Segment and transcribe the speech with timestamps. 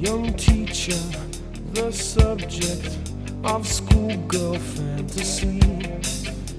[0.00, 0.96] young teacher,
[1.74, 2.96] the subject
[3.44, 5.60] of schoolgirl fantasy.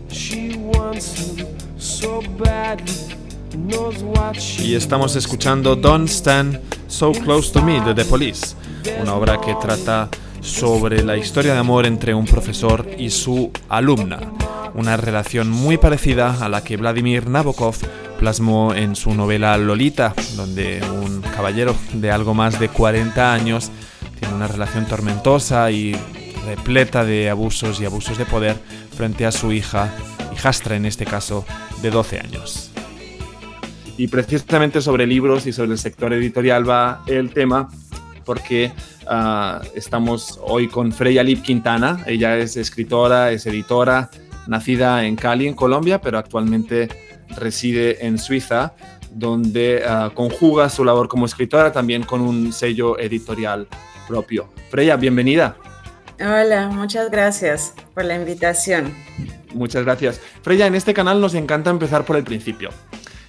[0.10, 1.48] She wants him
[1.80, 3.18] so badly.
[3.58, 8.56] knows what she Y estamos escuchando Don't Stand So Close to Me de The Police,
[9.02, 10.10] una obra que trata
[10.42, 14.20] sobre la historia de amor entre un profesor y su alumna,
[14.76, 17.76] una relación muy parecida a la que Vladimir Nabokov
[18.22, 23.72] plasmó en su novela Lolita, donde un caballero de algo más de 40 años
[24.20, 25.96] tiene una relación tormentosa y
[26.46, 28.58] repleta de abusos y abusos de poder
[28.96, 29.92] frente a su hija,
[30.36, 31.46] hijastra en este caso,
[31.82, 32.72] de 12 años.
[33.98, 37.72] Y precisamente sobre libros y sobre el sector editorial va el tema,
[38.24, 38.72] porque
[39.08, 42.04] ah, estamos hoy con Freya Lip Quintana.
[42.06, 44.12] Ella es escritora, es editora,
[44.46, 48.74] nacida en Cali, en Colombia, pero actualmente reside en Suiza,
[49.12, 53.68] donde ah, conjuga su labor como escritora también con un sello editorial
[54.08, 54.50] propio.
[54.70, 55.58] Freya, bienvenida.
[56.20, 58.94] Hola, muchas gracias por la invitación.
[59.54, 60.22] Muchas gracias.
[60.44, 62.70] Freya, en este canal nos encanta empezar por el principio.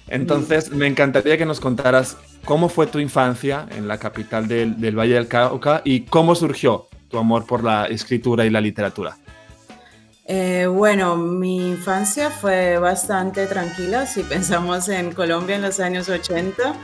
[0.07, 4.97] Entonces, me encantaría que nos contaras cómo fue tu infancia en la capital del, del
[4.97, 9.17] Valle del Cauca y cómo surgió tu amor por la escritura y la literatura.
[10.25, 16.75] Eh, bueno, mi infancia fue bastante tranquila, si pensamos en Colombia en los años 80,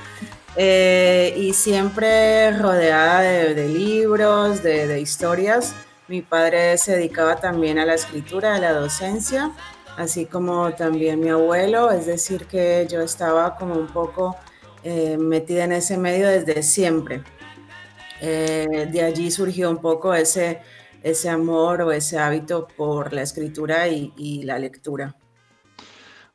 [0.57, 5.73] eh, y siempre rodeada de, libros, de, historias.
[6.09, 9.51] Mi padre se dedicaba también a la escritura, a la docencia,
[9.95, 14.35] así como también mi abuelo, es decir, que yo estaba como un poco
[14.83, 17.23] eh, metida en ese medio desde siempre.
[18.19, 20.59] De allí surgió un poco ese,
[21.03, 25.15] ese amor o ese hábito por la escritura y, la lectura.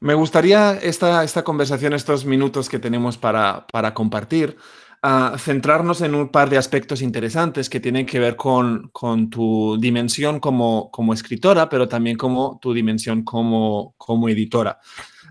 [0.01, 4.57] Me gustaría esta, esta conversación, estos minutos que tenemos para, para compartir,
[5.03, 9.77] a centrarnos en un par de aspectos interesantes que tienen que ver con, con tu
[9.79, 14.79] dimensión como, como, escritora, pero también como tu dimensión como, como editora.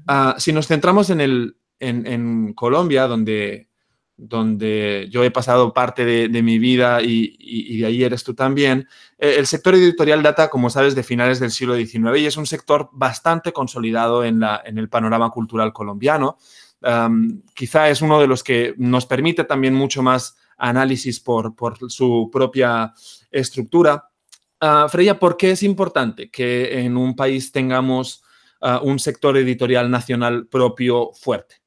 [0.08, 3.69] Uh, si nos centramos en, el, en Colombia, donde,
[4.28, 9.35] donde, yo he pasado parte de, mi vida y, de ahí eres tú también, eh,
[9.38, 12.89] el sector editorial data, como sabes, de finales del siglo XIX y es un sector
[12.94, 16.38] bastante consolidado en, la, en el panorama cultural colombiano.
[17.53, 22.29] Quizá es uno de los que nos permite también mucho más análisis por, por su
[22.31, 22.94] propia
[23.31, 24.09] estructura.
[24.61, 28.23] Uh, Freya, ¿por qué es importante que en un país tengamos
[28.61, 31.62] uh, un sector editorial nacional propio fuerte?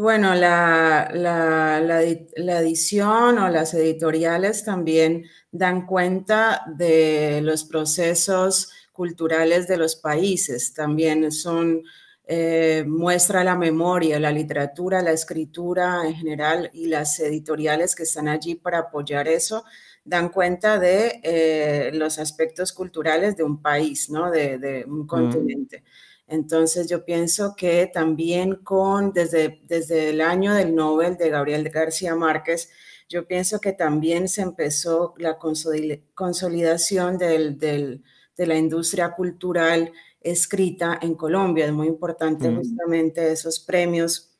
[0.00, 2.00] Bueno, la, la, la,
[2.36, 10.72] la, edición o las editoriales también dan cuenta de los procesos culturales de los países,
[10.72, 11.82] también son
[12.28, 18.28] eh, muestra la memoria, la literatura, la escritura en general y las editoriales que están
[18.28, 19.64] allí para apoyar eso,
[20.04, 24.30] dan cuenta de eh, los aspectos culturales de un país, ¿no?
[24.30, 25.82] de, de un continente.
[26.28, 32.14] Entonces yo pienso que también con, desde, desde el año del Nobel de Gabriel García
[32.14, 32.70] Márquez,
[33.08, 38.04] yo pienso que también se empezó la consolidación del, del,
[38.36, 39.90] de la industria cultural
[40.20, 41.64] escrita en Colombia.
[41.64, 42.56] Es muy importante mm.
[42.56, 44.38] justamente esos premios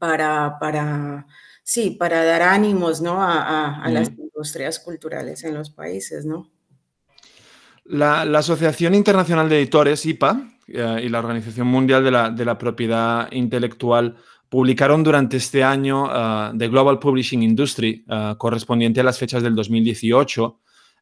[0.00, 1.28] para, para,
[1.62, 3.22] sí, para dar ánimos ¿no?
[3.22, 3.92] a, a, a mm.
[3.92, 6.24] las industrias culturales en los países.
[6.24, 6.50] ¿no?
[7.84, 12.44] La, la Asociación Internacional de Editores, IPA, eh, y la Organización Mundial de la, de
[12.44, 14.16] la, Propiedad Intelectual
[14.48, 19.54] publicaron durante este año uh, The Global Publishing Industry, uh, correspondiente a las fechas del
[19.54, 20.44] 2018.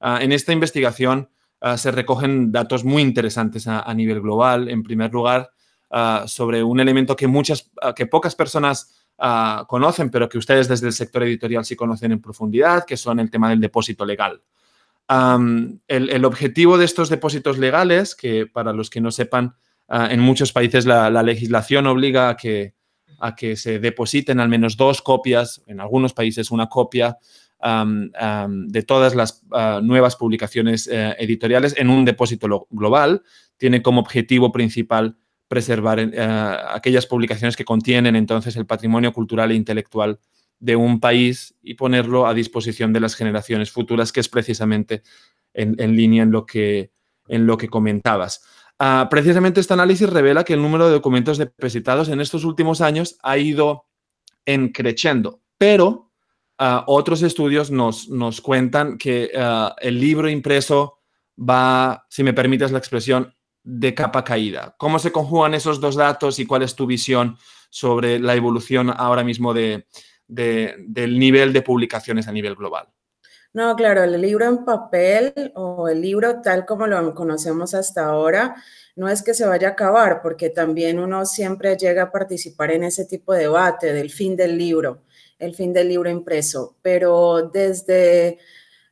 [0.00, 1.28] Uh, en esta investigación
[1.76, 4.68] se recogen datos muy interesantes a, a nivel global.
[4.68, 5.50] En primer lugar,
[6.26, 9.08] sobre un elemento que, muchas, que pocas personas
[9.66, 13.30] conocen, pero que ustedes desde el sector editorial sí conocen en profundidad, que son el
[13.30, 14.42] tema del depósito legal.
[15.08, 19.54] El, objetivo de estos depósitos legales, que para los que no sepan,
[19.88, 22.74] en muchos países la, la legislación obliga a que,
[23.18, 27.18] a que se depositen al menos dos copias, en algunos países una copia
[28.46, 33.22] de todas las uh, nuevas publicaciones uh, editoriales en un depósito global.
[33.56, 35.16] Tiene como objetivo principal
[35.48, 40.18] preservar uh, aquellas publicaciones que contienen entonces el patrimonio cultural e intelectual
[40.64, 45.02] de un país y ponerlo a disposición de las generaciones futuras, que es precisamente
[45.52, 46.90] en, en línea en lo que,
[47.28, 48.42] en lo que comentabas.
[48.80, 53.18] Uh, precisamente este análisis revela que el número de documentos depositados en estos últimos años
[53.22, 53.84] ha ido
[54.46, 56.10] en creciendo, pero
[56.58, 61.00] uh, otros estudios nos, nos cuentan que uh, el libro impreso
[61.38, 64.74] va, si me permites la expresión, de capa caída.
[64.78, 67.36] ¿Cómo se conjugan esos dos datos y cuál es tu visión
[67.68, 69.86] sobre la evolución ahora mismo de,
[70.34, 72.88] del nivel de publicaciones a nivel global.
[73.54, 78.56] No, claro, el libro en papel o el libro tal como lo conocemos hasta ahora,
[78.96, 82.82] no es que se vaya a acabar, porque también uno siempre llega a participar en
[82.82, 85.04] ese tipo de debate del fin del libro,
[85.38, 88.38] el fin del libro impreso, pero desde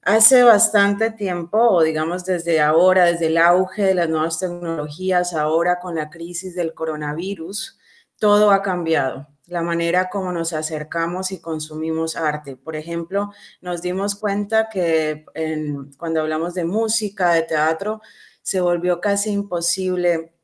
[0.03, 5.81] hace bastante tiempo, o digamos desde ahora, desde el auge de las nuevas tecnologías, ahora
[5.81, 7.81] con la crisis del coronavirus,
[8.19, 12.56] todo ha cambiado la manera como nos acercamos y consumimos arte.
[12.56, 15.25] Por ejemplo, nos dimos cuenta que
[15.99, 18.00] cuando hablamos de música, de teatro,
[18.43, 20.35] se volvió casi imposible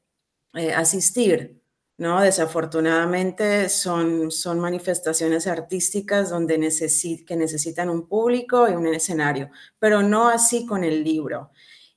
[0.54, 1.60] eh, asistir,
[1.98, 2.20] ¿no?
[2.22, 10.28] Desafortunadamente son, son manifestaciones artísticas donde que necesitan un público y un escenario, pero no
[10.28, 11.50] así con el libro.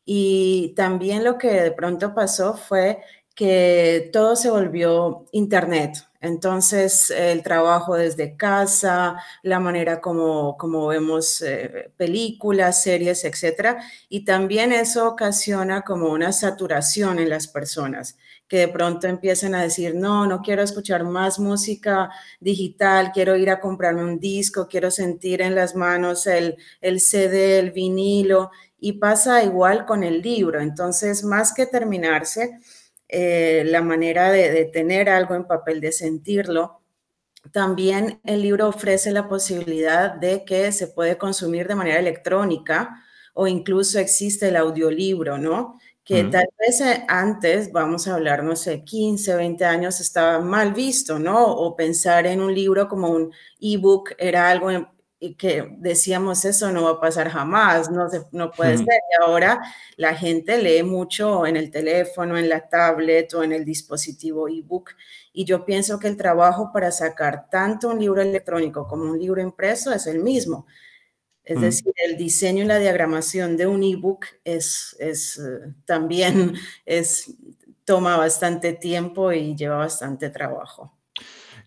[0.06, 3.02] Y también lo que de pronto pasó fue
[3.36, 11.42] que todo se volvió internet, entonces, el trabajo desde casa, la manera como, como vemos
[11.42, 18.58] eh, películas, series, etcétera, y también eso ocasiona como una saturación en las personas que
[18.58, 23.62] de pronto empiezan a decir, no, no quiero escuchar más música digital, quiero ir a
[23.62, 29.42] comprarme un disco, quiero sentir en las manos el, el CD, el vinilo, y pasa
[29.44, 30.60] igual con el libro.
[30.60, 32.60] Entonces, más que terminarse,
[33.14, 36.82] eh, la manera de, tener algo en papel, de sentirlo.
[37.52, 43.04] También el libro ofrece la posibilidad de que se puede consumir de manera electrónica
[43.34, 45.78] o incluso existe el audiolibro, ¿no?
[46.06, 50.74] Que tal vez eh, antes, vamos a hablar, no sé, 15, 20 años estaba mal
[50.74, 51.46] visto, ¿no?
[51.46, 54.70] O pensar en un libro como un ebook era algo
[55.24, 58.88] y que decíamos eso no va a pasar jamás, no, se, no puede ser.
[58.88, 59.62] Y ahora
[59.96, 64.96] la gente lee mucho en el teléfono, en la tablet o en el dispositivo ebook.
[65.32, 69.44] Y yo pienso que el trabajo para sacar tanto un libro electrónico como un libro
[69.44, 70.66] impreso es el mismo.
[71.44, 77.32] Es decir, el diseño y la diagramación de un ebook es, es eh, también es,
[77.86, 80.98] toma bastante tiempo y lleva bastante trabajo.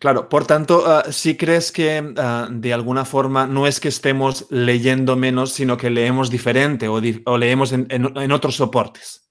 [0.05, 4.47] Claro, por tanto, uh, si crees que ah, de alguna forma no es que estemos
[4.51, 7.01] leyendo menos, sino que leemos diferente o,
[7.39, 9.23] leemos en, otros soportes.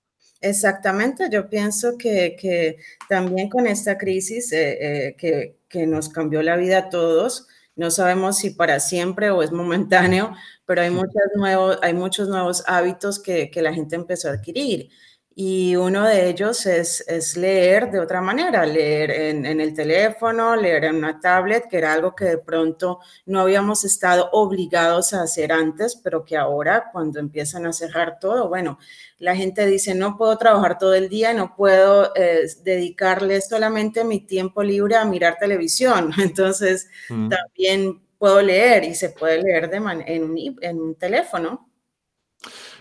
[0.42, 6.80] Exactamente, yo pienso que, también con esta crisis eh, eh, que, nos cambió la vida
[6.80, 7.46] a todos,
[7.76, 10.36] no sabemos si para siempre o es momentáneo,
[10.66, 10.90] pero hay,
[11.36, 14.90] nuevos, hay muchos nuevos hábitos que, que la gente empezó a adquirir
[15.36, 20.56] y uno de ellos es, es leer de otra manera, leer en, en, el teléfono,
[20.56, 25.24] leer en una tablet, que era algo que de pronto no habíamos estado obligados a
[25.24, 28.78] hacer antes, pero que ahora cuando empiezan a cerrar todo, bueno,
[29.18, 34.20] la gente dice, no puedo trabajar todo el día, no puedo eh, dedicarle solamente mi
[34.20, 37.30] tiempo libre a mirar televisión, entonces mm.
[37.30, 41.70] también puedo leer y se puede leer de en, un, en un teléfono.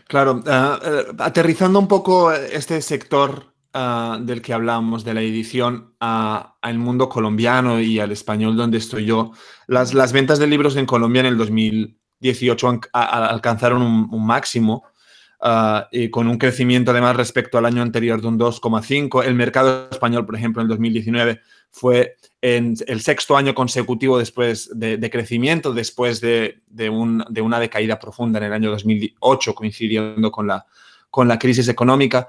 [0.08, 6.78] Claro, eh, aterrizando un poco este sector ah, del que hablamos, de la edición, al
[6.78, 9.32] mundo colombiano y al español donde estoy yo,
[9.66, 14.84] las, ventas de libros en Colombia en el 2018 alcanzaron un, máximo.
[15.44, 19.24] Ah, y con un crecimiento además respecto al año anterior de un 2,5.
[19.24, 21.40] El mercado español, por ejemplo, en el 2019
[21.72, 26.60] fue en el sexto año consecutivo después de, crecimiento, después de,
[26.90, 32.28] una decaída profunda en el año 2008, coincidiendo con la, crisis económica.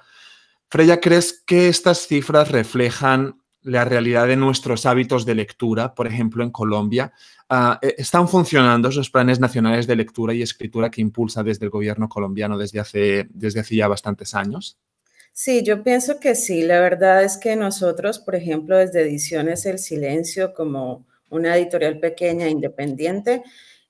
[0.70, 6.44] Freya, ¿crees que estas cifras reflejan la realidad de nuestros hábitos de lectura, por ejemplo,
[6.44, 7.12] en Colombia?
[7.50, 11.70] Ah, e, ¿Están funcionando esos planes nacionales de lectura y escritura que impulsa desde el
[11.70, 13.30] gobierno colombiano desde hace
[13.70, 14.78] ya bastantes años?
[15.36, 16.62] Sí, yo pienso que sí.
[16.62, 22.48] La verdad es que nosotros, por ejemplo, desde Ediciones El Silencio, como una editorial pequeña
[22.48, 23.44] independiente,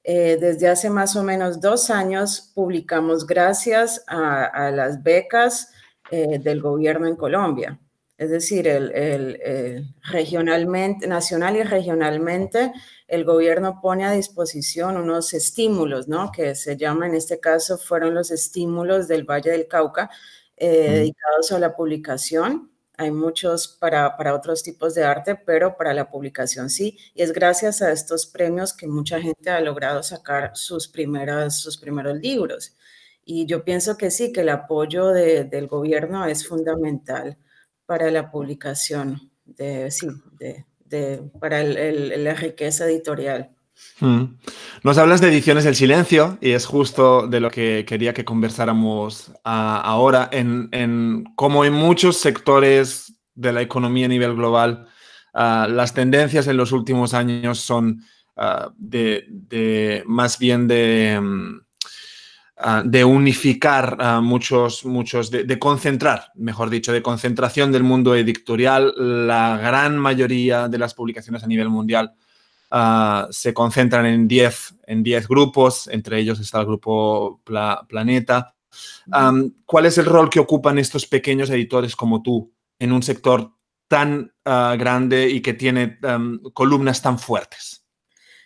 [0.05, 5.71] eh, desde hace más o menos dos años publicamos gracias a, las becas
[6.11, 7.79] eh, del gobierno en Colombia.
[8.17, 12.71] Es decir, el, regionalmente, nacional y regionalmente,
[13.07, 16.31] el gobierno pone a disposición unos estímulos, ¿no?
[16.31, 20.09] Que se llama, en este caso, fueron los estímulos del Valle del Cauca,
[20.57, 22.71] eh, dedicados a la publicación.
[22.97, 26.97] Hay muchos para, para, otros tipos de arte, pero para la publicación sí.
[27.15, 31.77] Y es gracias a estos premios que mucha gente ha logrado sacar sus, primeras, sus
[31.77, 32.75] primeros libros.
[33.25, 37.37] Y yo pienso que sí, que el apoyo del gobierno es fundamental
[37.85, 40.07] para la publicación, de, sí,
[40.39, 43.55] de, de para la riqueza editorial.
[43.99, 44.23] Mm.
[44.83, 49.31] Nos hablas de Ediciones del Silencio y es justo de lo que quería que conversáramos
[49.43, 54.87] ahora, en, cómo en muchos sectores de la economía a nivel global
[55.33, 58.01] ah, las tendencias en los últimos años son
[58.77, 61.59] de, más bien de, mm,
[62.85, 68.93] de unificar muchos, muchos de, concentrar, mejor dicho, de concentración del mundo editorial.
[68.97, 72.13] La gran mayoría de las publicaciones a nivel mundial
[73.31, 78.55] se concentran en 10 en diez grupos, entre ellos está el grupo Planeta.
[79.65, 83.51] ¿Cuál es el rol que ocupan estos pequeños editores como tú en un sector
[83.87, 85.99] tan ah, grande y que tiene
[86.53, 87.85] columnas tan fuertes?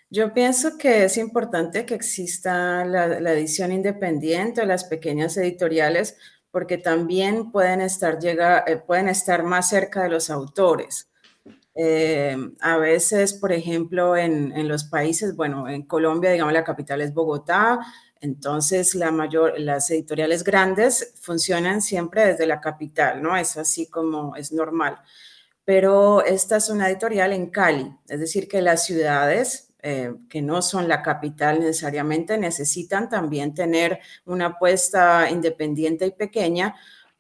[0.09, 6.17] Yo pienso que es importante que exista la, edición independiente, las pequeñas editoriales,
[6.49, 11.09] porque también pueden estar, eh, pueden estar más cerca de los autores.
[11.79, 17.13] Eh, a veces, por ejemplo, en, los países, bueno, en Colombia, digamos, la capital es
[17.13, 17.79] Bogotá,
[18.19, 23.37] entonces la mayor, las editoriales grandes funcionan siempre desde la capital, ¿no?
[23.37, 24.97] Es así como es normal.
[25.65, 30.63] Pero esta es una editorial en Cali, es decir, que las ciudades eh, que no
[30.63, 36.75] son la capital necesariamente necesitan también tener una apuesta independiente y pequeña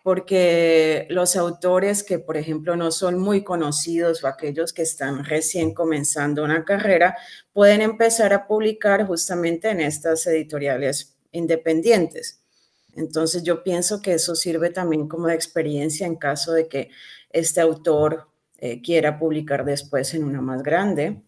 [0.07, 5.73] porque los autores que, por ejemplo, no son muy conocidos o aquellos que están recién
[5.73, 7.17] comenzando una carrera,
[7.51, 12.41] pueden empezar a publicar justamente en estas editoriales independientes.
[12.95, 16.89] Entonces yo pienso que eso sirve también como de experiencia en caso de que
[17.29, 21.21] este autor eh, quiera publicar después en una más grande.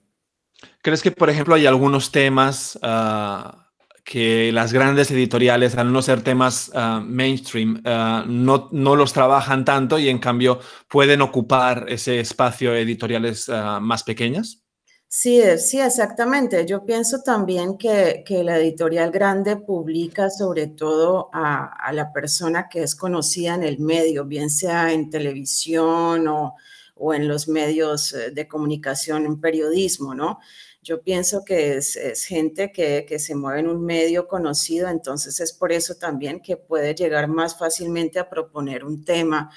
[0.81, 3.69] ¿Crees que, por ejemplo, hay algunos temas ah,
[4.03, 9.65] que las grandes editoriales, al no ser temas ah, mainstream, ah, no, no, los trabajan
[9.65, 14.63] tanto y en cambio pueden ocupar ese espacio editoriales ah, más pequeñas?
[15.08, 16.65] Sí, sí, exactamente.
[16.68, 22.70] Yo pienso también que, que la editorial grande publica sobre todo a, a, la persona
[22.70, 26.56] que es conocida en el medio, bien sea en televisión o,
[27.00, 30.39] o en los medios eh, de comunicación, en periodismo, ¿no?
[30.81, 35.71] Yo pienso que es, gente que, se mueve en un medio conocido, entonces es por
[35.74, 39.51] eso también que puede llegar más fácilmente a proponer un tema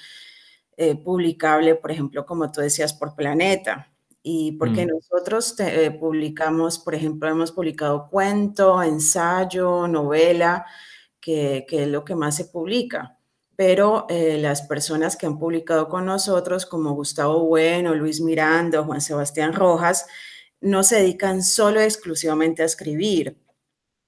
[0.76, 3.92] eh, publicable, por ejemplo, como tú decías, por planeta.
[4.24, 4.90] Y porque mm.
[4.90, 10.66] nosotros eh, publicamos, por ejemplo, hemos publicado cuento, ensayo, novela,
[11.20, 13.18] que, es lo que más se publica
[13.54, 19.00] pero eh, las personas que han publicado con nosotros, como Gustavo Bueno, Luis Miranda, Juan
[19.00, 20.06] Sebastián Rojas,
[20.62, 23.36] no se dedican solo exclusivamente a escribir.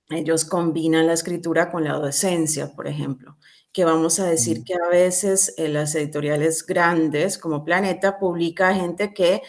[0.09, 3.37] Ellos combinan la escritura con la docencia, por ejemplo,
[3.73, 9.13] que vamos a decir que a veces en las editoriales grandes como Planeta publica gente
[9.13, 9.43] que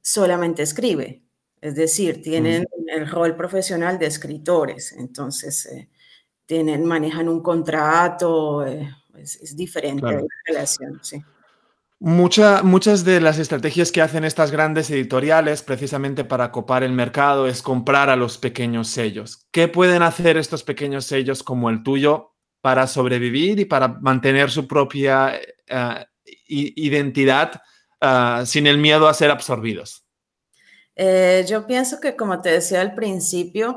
[0.00, 1.22] solamente escribe,
[1.60, 5.88] es decir, tienen el rol profesional de escritores, entonces eh,
[6.44, 11.24] tienen, manejan un contrato, eh, es, diferente la relación, sí
[11.98, 17.62] muchas de las estrategias que hacen estas grandes editoriales precisamente para copar el mercado es
[17.62, 19.46] comprar a los pequeños sellos.
[19.50, 24.66] ¿Qué pueden hacer estos pequeños sellos como el tuyo para sobrevivir y para mantener su
[24.66, 26.04] propia eh,
[26.48, 27.62] identidad
[28.00, 30.04] eh, sin el miedo a ser absorbidos?
[30.98, 33.76] Eh, yo pienso que, como te decía al principio,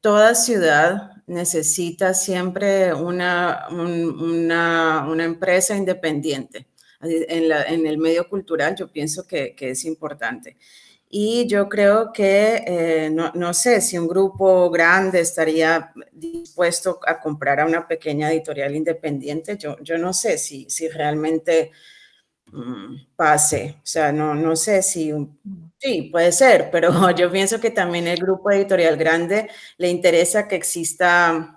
[0.00, 3.68] toda ciudad necesita siempre una
[5.20, 6.66] empresa independiente
[7.00, 10.56] en, el medio cultural, yo pienso que, es importante.
[11.08, 17.60] Y yo creo que, eh, no, sé si un grupo grande estaría dispuesto a comprar
[17.60, 21.70] a una pequeña editorial independiente, yo, yo no sé si, si realmente
[22.52, 25.12] mm, pase, o sea, no, no sé si,
[25.78, 29.48] sí, puede ser, pero yo pienso que también el grupo editorial grande
[29.78, 31.55] le interesa que exista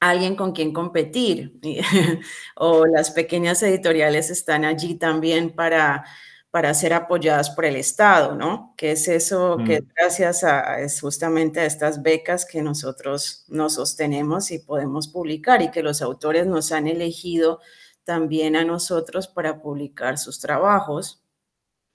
[0.00, 1.58] alguien con quien competir.
[2.56, 6.04] o las pequeñas editoriales están allí también para,
[6.50, 8.74] para ser apoyadas por el Estado, ¿no?
[8.76, 9.88] Que es eso que mm.
[9.96, 15.70] gracias a es justamente a estas becas que nosotros nos sostenemos y podemos publicar y
[15.70, 17.60] que los autores nos han elegido
[18.04, 21.22] también a nosotros para publicar sus trabajos.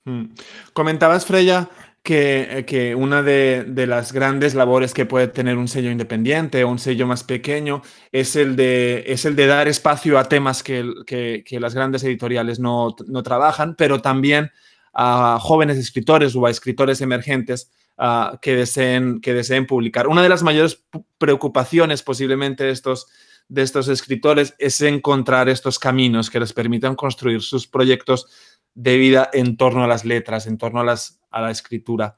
[0.05, 0.35] Mm.
[0.73, 1.69] Comentabas, Freya,
[2.03, 6.77] que, que una de, las grandes labores que puede tener un sello independiente o un
[6.77, 7.81] sello más pequeño
[8.11, 12.59] es el de, es el de dar espacio a temas que, que, las grandes editoriales
[12.59, 14.51] no, no, trabajan, pero también
[14.93, 20.07] a jóvenes escritores o a escritores emergentes uh, que, deseen, que deseen publicar.
[20.07, 20.83] Una de las mayores
[21.17, 23.07] preocupaciones posiblemente de estos,
[23.47, 28.27] de estos escritores es encontrar estos caminos que les permitan construir sus proyectos
[28.75, 32.15] de vida en torno a las letras, en torno a, las, a la escritura.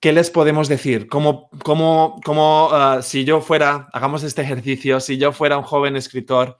[0.00, 1.08] ¿Qué les podemos decir?
[1.08, 5.96] ¿Cómo, cómo, cómo ah, si yo fuera, hagamos este ejercicio, si yo fuera un joven
[5.96, 6.58] escritor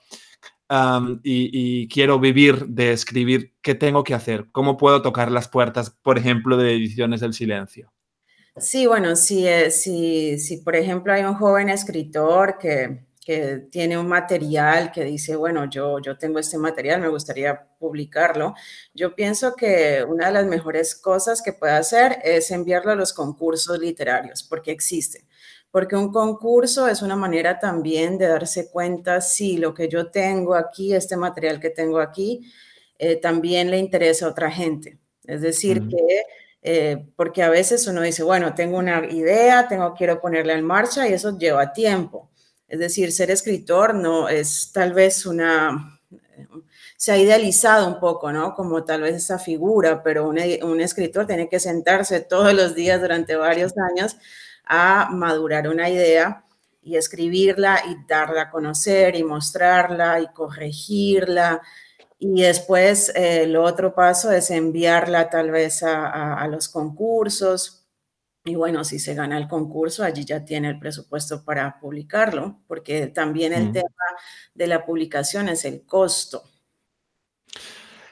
[1.23, 4.49] y, quiero vivir de escribir, ¿qué tengo que hacer?
[4.53, 7.93] ¿Cómo puedo tocar las puertas, por ejemplo, de Ediciones del Silencio?
[8.57, 14.09] Sí, bueno, si, si, si por ejemplo hay un joven escritor que, que tiene un
[14.09, 18.55] material que dice, bueno, yo, yo tengo este material, me gustaría publicarlo,
[18.95, 23.13] yo pienso que una de las mejores cosas que puede hacer es enviarlo a los
[23.13, 25.29] concursos literarios, porque existen.
[25.71, 30.55] Porque un concurso es una manera también de darse cuenta si lo que yo tengo
[30.55, 32.51] aquí, este material que tengo aquí,
[32.99, 35.01] eh, también le interesa a otra gente.
[35.25, 36.23] Es decir, que
[36.63, 41.07] eh, porque a veces uno dice, bueno, tengo una idea, tengo, quiero ponerla en marcha
[41.07, 42.31] y eso lleva tiempo.
[42.69, 45.99] Es decir, ser escritor no es tal vez una,
[46.97, 48.55] se ha idealizado un poco, ¿no?
[48.55, 53.37] Como tal vez esa figura, pero un, escritor tiene que sentarse todos los días durante
[53.37, 54.17] varios años
[54.65, 56.45] a madurar una idea
[56.83, 61.63] y escribirla y darla a conocer y mostrarla y corregirla
[62.19, 67.78] y después eh, el otro paso es enviarla tal vez a, los concursos.
[68.49, 73.09] Y bueno, si se gana el concurso, allí ya tiene el presupuesto para publicarlo, porque
[73.09, 73.89] también el tema
[74.55, 76.43] de la publicación es el costo.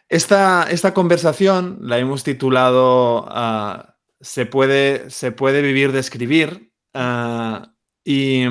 [0.09, 7.73] Esta, esta conversación la hemos titulado ah, se, puede, se puede vivir de escribir ah,
[8.05, 8.45] y,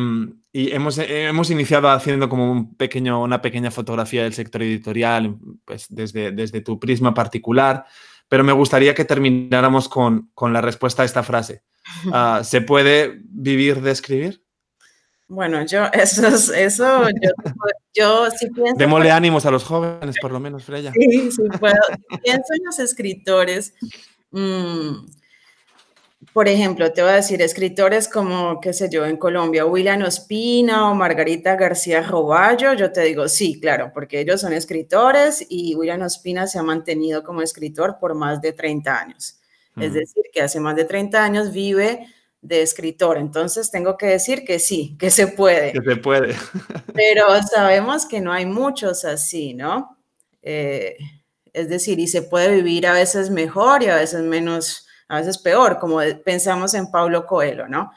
[0.51, 5.85] y hemos, hemos, iniciado haciendo como un pequeño, una pequeña fotografía del sector editorial, pues
[5.89, 7.85] desde, desde tu prisma particular,
[8.27, 11.63] pero me gustaría que termináramos con, con la respuesta a esta frase.
[12.05, 14.43] Uh, ¿Se puede vivir de escribir?
[15.27, 17.31] Bueno, yo, eso, eso yo,
[17.93, 18.75] yo sí pienso...
[18.77, 20.91] Démosle ánimos a los jóvenes, por lo menos, Freya.
[20.93, 21.75] Sí, sí puedo.
[22.23, 23.73] pienso en los escritores.
[24.31, 25.05] Mmm,
[26.33, 30.89] por ejemplo, te voy a decir escritores como, qué sé yo, en Colombia, William Ospina
[30.89, 36.01] o Margarita García Roballo, yo te digo sí, claro, porque ellos son escritores y William
[36.01, 39.39] Ospina se ha mantenido como escritor por más de 30 años.
[39.77, 42.07] Es decir, que hace más de 30 años vive
[42.41, 43.17] de escritor.
[43.17, 45.73] Entonces tengo que decir que sí, que se puede.
[45.73, 46.35] Que se puede.
[46.93, 49.97] Pero sabemos que no hay muchos así, ¿no?
[50.41, 50.95] Eh,
[51.51, 55.37] es decir, y se puede vivir a veces mejor y a veces menos a veces
[55.37, 57.91] peor, como pensamos en Paulo Coelho, ¿no?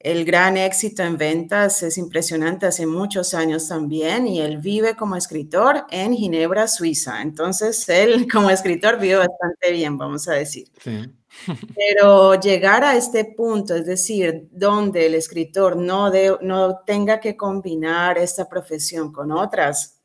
[0.00, 5.14] El gran éxito en ventas es impresionante hace muchos años también y él vive como
[5.14, 7.20] escritor en Ginebra, Suiza.
[7.20, 10.68] Entonces, él como escritor vive bastante bien, vamos a decir.
[11.76, 16.10] Pero llegar a este punto, es decir, donde el escritor no,
[16.40, 20.00] no tenga que combinar esta profesión con otras,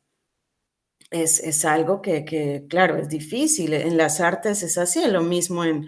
[1.10, 3.72] es, es algo que, que, claro, es difícil.
[3.72, 5.86] En las artes es así, es lo mismo en,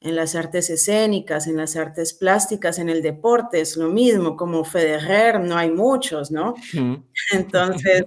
[0.00, 4.64] en las artes escénicas, en las artes plásticas, en el deporte, es lo mismo, como
[4.64, 6.54] Federer, no hay muchos, ¿no?
[7.32, 8.04] Entonces,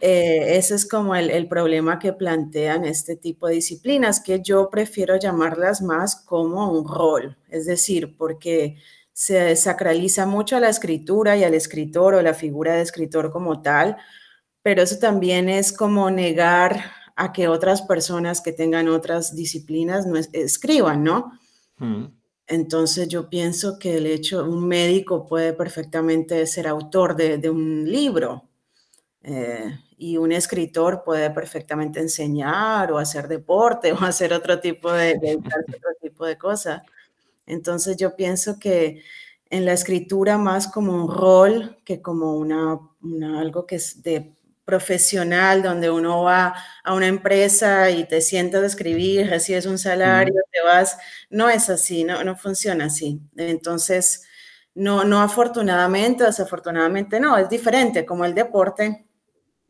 [0.00, 4.68] eh, ese es como el, el, problema que plantean este tipo de disciplinas, que yo
[4.68, 8.76] prefiero llamarlas más como un rol, es decir, porque
[9.14, 13.62] se sacraliza mucho a la escritura y al escritor o la figura de escritor como
[13.62, 13.96] tal,
[14.60, 20.18] pero eso también es como negar a que otras personas que tengan otras disciplinas no
[20.18, 21.32] escriban, ¿no?
[21.78, 22.04] Mm.
[22.46, 28.48] Entonces yo pienso que el hecho, un médico puede perfectamente ser autor de, un libro
[29.22, 35.16] eh, y un escritor puede perfectamente enseñar o hacer deporte o hacer otro tipo de,
[35.38, 36.82] otro tipo de cosas.
[37.46, 39.02] Entonces yo pienso que
[39.48, 44.35] en la escritura más como un rol que como una, una algo que es de
[44.66, 50.34] profesional donde uno va a una empresa y te sientas a escribir, recibes un salario,
[50.52, 50.98] te vas,
[51.30, 53.20] no es así, no, no funciona así.
[53.36, 54.24] Entonces,
[54.74, 59.06] no, no afortunadamente, desafortunadamente no, es diferente como el deporte,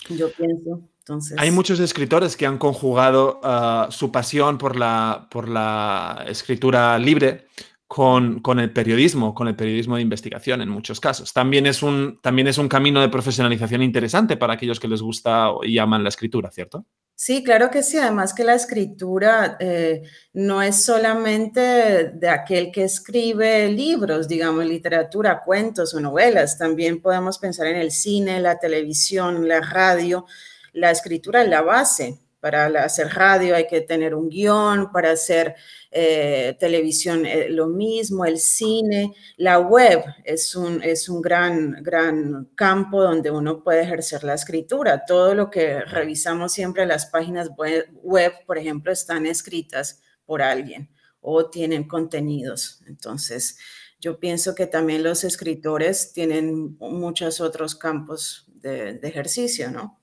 [0.08, 0.88] yo pienso.
[1.00, 1.38] Entonces...
[1.38, 7.46] Hay muchos escritores que han conjugado ah, su pasión por la, por la escritura libre
[7.86, 11.32] con, el periodismo, con el periodismo de investigación en muchos casos.
[11.32, 15.50] También es, un, también es un camino de profesionalización interesante para aquellos que les gusta
[15.62, 16.84] y aman la escritura, ¿cierto?
[17.14, 17.96] Sí, claro que sí.
[17.96, 20.02] Además que la escritura eh,
[20.34, 26.58] no es solamente de aquel que escribe libros, digamos, literatura, cuentos o novelas.
[26.58, 30.26] También podemos pensar en el cine, la televisión, la radio.
[30.72, 32.18] La escritura es la base.
[32.46, 35.56] Para hacer radio hay que tener un guion, para hacer
[35.90, 42.44] eh, televisión eh, lo mismo, el cine, la web es un, es un gran, gran
[42.54, 45.04] campo donde uno puede ejercer la escritura.
[45.04, 50.88] Todo lo que revisamos siempre, las páginas web, por ejemplo, están escritas por alguien
[51.20, 52.80] o tienen contenidos.
[52.86, 53.58] Entonces,
[53.98, 59.98] yo pienso que también los escritores tienen muchos otros campos de ejercicio, ¿no?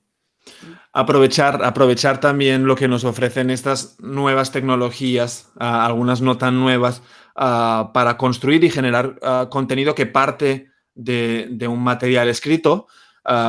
[0.92, 7.02] Aprovechar, aprovechar también lo que nos ofrecen estas nuevas tecnologías, algunas no tan nuevas,
[7.34, 9.18] para construir y generar
[9.50, 12.86] contenido que parte de, un material escrito,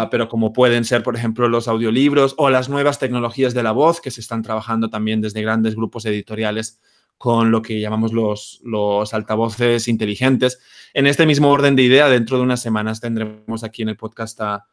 [0.10, 4.02] pero como pueden ser, por ejemplo, los audiolibros o las nuevas tecnologías de la voz
[4.02, 6.80] que se están trabajando también desde grandes grupos editoriales
[7.18, 10.60] con lo que llamamos los, los altavoces inteligentes.
[10.94, 14.42] En este mismo orden de idea, dentro de unas semanas tendremos aquí en el podcast
[14.42, 14.66] a,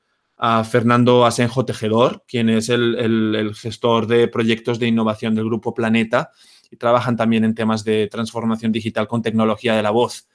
[0.68, 6.30] Fernando Asenjo Tejedor, quien es el, gestor de proyectos de innovación del Grupo Planeta
[6.70, 10.28] y trabajan también en temas de transformación digital con tecnología de la voz.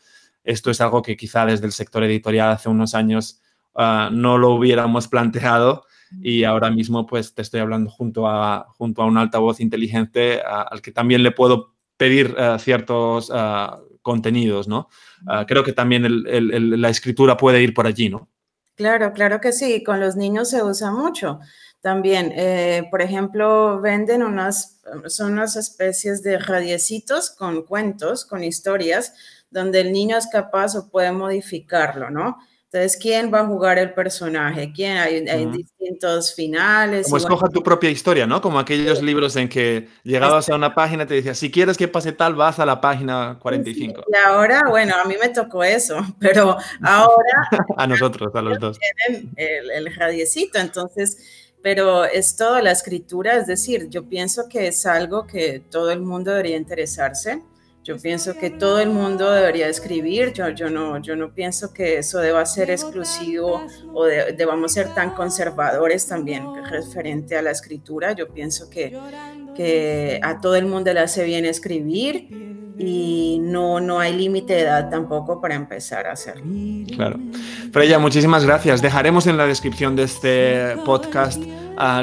[0.46, 3.41] Esto es algo que quizá desde el sector editorial hace unos años
[3.76, 5.84] ah, no lo hubiéramos planteado
[6.22, 10.82] y ahora mismo pues te estoy hablando junto a, junto a un altavoz inteligente al
[10.82, 13.67] que también le puedo pedir eh, ciertos eh,
[14.02, 14.88] contenidos, ¿no?
[15.30, 16.06] Eh, creo que también
[16.80, 18.30] la escritura puede ir por allí, ¿no?
[18.78, 19.84] Claro, claro que sí.
[19.84, 21.40] Con los niños se usa mucho.
[21.82, 22.32] También,
[22.92, 29.13] por ejemplo, venden unas, son unas especies de radiecitos con cuentos, con historias,
[29.50, 32.38] donde el niño es capaz o puede modificarlo, ¿no?
[32.69, 34.73] Entonces, ¿quién va a jugar el personaje?
[34.75, 34.97] ¿Quién?
[34.97, 37.06] Hay, distintos finales.
[37.06, 38.41] Como escoja tu propia historia, ¿no?
[38.41, 41.88] Como aquellos libros en que llegabas a una página y te decía, si quieres que
[41.88, 44.03] pase tal, vas a la página 45.
[44.06, 47.49] y ahora, bueno, a mí me tocó eso, pero ahora...
[47.77, 48.77] a nosotros, a los dos.
[48.77, 51.17] Tienen el, el radiecito, entonces
[51.62, 55.99] pero es toda la escritura, es decir, yo pienso que es algo que todo el
[55.99, 57.41] mundo debería interesarse.
[57.88, 62.00] Yo pienso que todo el mundo debería escribir, yo, yo, no, yo no pienso que
[62.00, 68.12] eso deba ser exclusivo o debamos ser tan conservadores también referente a la escritura.
[68.12, 68.91] Yo pienso que,
[69.56, 72.28] que a todo el mundo le hace bien escribir
[72.78, 76.43] y no, no hay límite de edad tampoco para empezar a hacerlo.
[76.93, 77.17] Claro.
[77.71, 78.82] Freya, muchísimas gracias.
[78.82, 81.41] Dejaremos en la descripción de este podcast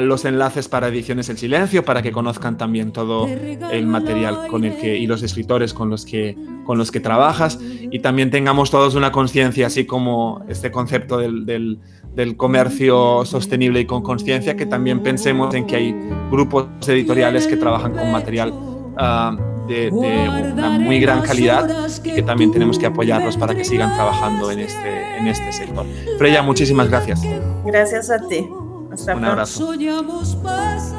[0.01, 4.77] los enlaces para Ediciones El Silencio para que conozcan también todo el material con el
[4.77, 8.95] que y los escritores con los que con los que trabajas y también tengamos todos
[8.95, 15.03] una conciencia así como este concepto del, del, comercio sostenible y con conciencia que también
[15.03, 15.95] pensemos en que hay
[16.31, 18.53] grupos editoriales que trabajan con material
[18.97, 21.69] ah, de, de, una muy gran calidad
[22.03, 25.85] y que también tenemos que apoyarlos para que sigan trabajando en este, en este sector.
[26.17, 27.21] Freya, muchísimas gracias.
[27.65, 28.47] Gracias a ti.
[28.95, 29.65] Hasta Un abrazo.
[29.65, 30.93] Soñamos pasar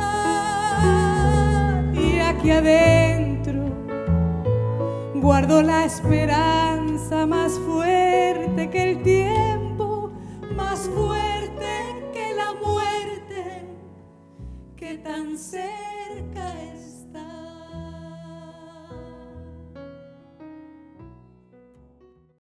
[1.95, 3.65] y aquí adentro
[5.15, 10.13] guardo la esperanza más fuerte que el tiempo,
[10.55, 13.67] más fuerte que la muerte,
[14.77, 16.86] que tan cerca es.